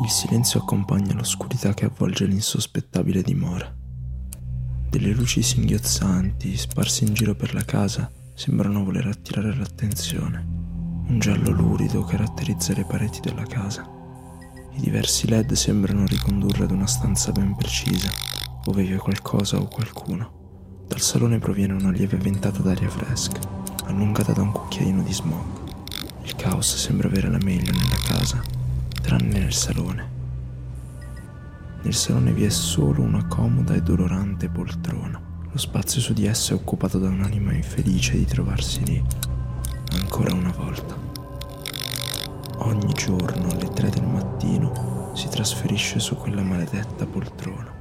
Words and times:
Il 0.00 0.10
silenzio 0.10 0.60
accompagna 0.60 1.12
l'oscurità 1.12 1.74
che 1.74 1.84
avvolge 1.84 2.24
l'insospettabile 2.24 3.20
dimora. 3.20 3.74
Delle 4.88 5.12
luci 5.12 5.42
singhiozzanti, 5.42 6.56
sparse 6.56 7.04
in 7.04 7.14
giro 7.14 7.34
per 7.34 7.52
la 7.52 7.64
casa, 7.64 8.08
sembrano 8.32 8.84
voler 8.84 9.08
attirare 9.08 9.54
l'attenzione. 9.56 10.46
Un 11.08 11.18
giallo 11.18 11.50
lurido 11.50 12.04
caratterizza 12.04 12.74
le 12.74 12.84
pareti 12.84 13.18
della 13.20 13.42
casa. 13.42 13.84
I 14.72 14.80
diversi 14.80 15.26
LED 15.26 15.54
sembrano 15.54 16.06
ricondurre 16.06 16.64
ad 16.64 16.70
una 16.70 16.86
stanza 16.86 17.32
ben 17.32 17.56
precisa, 17.56 18.08
dove 18.62 18.82
vive 18.84 18.98
qualcosa 18.98 19.58
o 19.58 19.66
qualcuno. 19.66 20.84
Dal 20.86 21.00
salone 21.00 21.40
proviene 21.40 21.72
una 21.72 21.90
lieve 21.90 22.18
ventata 22.18 22.62
d'aria 22.62 22.88
fresca, 22.88 23.40
allungata 23.86 24.32
da 24.32 24.42
un 24.42 24.52
cucchiaino 24.52 25.02
di 25.02 25.12
smog. 25.12 25.44
Il 26.22 26.36
caos 26.36 26.76
sembra 26.76 27.08
avere 27.08 27.28
la 27.28 27.38
meglio 27.42 27.72
nella 27.72 27.98
casa, 28.06 28.40
tranne 29.00 29.38
nel 29.38 29.52
salone. 29.52 30.16
Nel 31.82 31.94
salone 31.94 32.32
vi 32.32 32.44
è 32.44 32.48
solo 32.48 33.02
una 33.02 33.26
comoda 33.26 33.74
e 33.74 33.82
dolorante 33.82 34.48
poltrona. 34.48 35.20
Lo 35.50 35.58
spazio 35.58 36.00
su 36.00 36.12
di 36.12 36.26
essa 36.26 36.52
è 36.52 36.56
occupato 36.56 36.98
da 36.98 37.08
un'anima 37.08 37.52
infelice 37.52 38.16
di 38.16 38.24
trovarsi 38.24 38.84
lì, 38.84 39.04
ancora 39.92 40.34
una 40.34 40.52
volta. 40.52 40.96
Ogni 42.58 42.92
giorno 42.92 43.48
alle 43.50 43.70
tre 43.70 43.88
del 43.88 44.04
mattino 44.04 45.12
si 45.14 45.28
trasferisce 45.28 46.00
su 46.00 46.16
quella 46.16 46.42
maledetta 46.42 47.06
poltrona. 47.06 47.72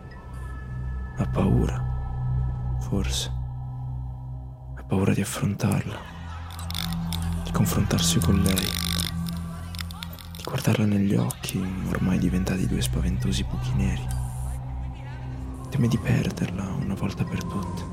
Ha 1.17 1.25
paura, 1.25 2.77
forse. 2.79 3.31
Ha 4.75 4.83
paura 4.83 5.13
di 5.13 5.21
affrontarla, 5.21 5.97
di 7.43 7.51
confrontarsi 7.51 8.19
con 8.19 8.39
lei, 8.39 8.67
guardarla 10.47 10.85
negli 10.85 11.13
occhi, 11.13 11.61
ormai 11.89 12.17
diventati 12.19 12.67
due 12.67 12.81
spaventosi 12.81 13.43
buchi 13.43 13.73
neri 13.75 14.07
Teme 15.69 15.89
di 15.89 15.97
perderla 15.97 16.63
una 16.81 16.93
volta 16.93 17.25
per 17.25 17.43
tutte. 17.43 17.83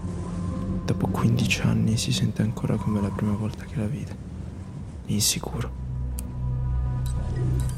Dopo 0.85 1.09
15 1.09 1.63
anni 1.63 1.97
si 1.97 2.13
sente 2.13 2.43
ancora 2.43 2.77
come 2.77 3.01
la 3.01 3.09
prima 3.09 3.35
volta 3.35 3.65
che 3.65 3.75
la 3.75 3.87
vide. 3.87 4.17
Insicuro. 5.07 5.83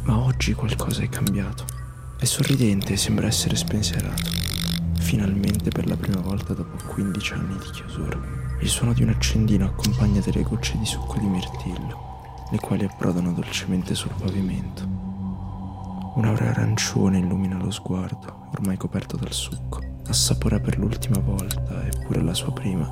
Ma 0.03 0.19
oggi 0.19 0.53
qualcosa 0.53 1.01
è 1.01 1.09
cambiato. 1.09 1.65
È 2.19 2.27
sorridente 2.27 2.93
e 2.93 2.97
sembra 2.99 3.27
essere 3.27 3.57
spensierato. 3.57 4.31
Finalmente 4.99 5.71
per 5.71 5.87
la 5.87 5.97
prima 5.97 6.21
volta 6.21 6.53
dopo 6.53 6.77
15 6.89 7.33
anni 7.33 7.57
di 7.57 7.71
chiusura. 7.71 8.21
Il 8.61 8.69
suono 8.69 8.93
di 8.93 9.03
un 9.03 9.09
accendino 9.09 9.65
accompagna 9.65 10.21
delle 10.21 10.43
gocce 10.43 10.77
di 10.77 10.85
succo 10.85 11.19
di 11.19 11.27
mirtillo, 11.27 12.06
le 12.51 12.59
quali 12.59 12.85
approdano 12.85 13.33
dolcemente 13.33 13.95
sul 13.95 14.13
pavimento. 14.19 14.85
Un'aura 16.15 16.51
arancione 16.51 17.19
illumina 17.19 17.57
lo 17.57 17.71
sguardo, 17.71 18.49
ormai 18.53 18.77
coperto 18.77 19.17
dal 19.17 19.33
succo. 19.33 19.81
Assapora 20.07 20.61
per 20.61 20.79
l'ultima 20.79 21.19
volta, 21.19 21.85
eppure 21.85 22.23
la 22.23 22.35
sua 22.35 22.53
prima, 22.53 22.89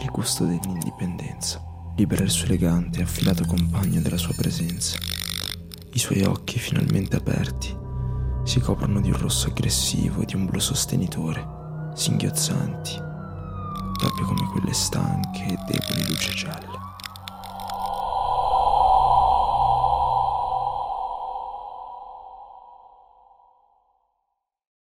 il 0.00 0.10
gusto 0.10 0.44
dell'indipendenza. 0.44 1.60
Libera 1.96 2.24
il 2.24 2.30
suo 2.30 2.46
elegante 2.46 3.00
e 3.00 3.02
affilato 3.02 3.44
compagno 3.44 4.00
della 4.00 4.16
sua 4.16 4.34
presenza. 4.34 4.96
I 5.92 5.98
suoi 5.98 6.22
occhi, 6.22 6.58
finalmente 6.58 7.16
aperti, 7.16 7.74
si 8.44 8.60
coprono 8.60 9.00
di 9.00 9.10
un 9.10 9.18
rosso 9.18 9.48
aggressivo 9.48 10.22
e 10.22 10.26
di 10.26 10.36
un 10.36 10.46
blu 10.46 10.60
sostenitore, 10.60 11.44
singhiozzanti, 11.94 12.94
proprio 13.98 14.26
come 14.26 14.46
quelle 14.52 14.72
stanche 14.72 15.44
e 15.44 15.58
deboli 15.66 16.06
luci 16.06 16.34
gialle. 16.34 16.85